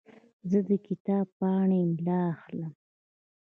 [0.49, 2.73] زه د کتاب پاڼې املا اخلم.